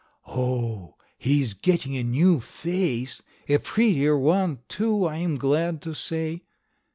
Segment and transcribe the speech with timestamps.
[0.25, 0.95] "Oh!
[1.19, 3.21] he is getting a new face.
[3.47, 6.41] A prettier one, too, I am glad to say."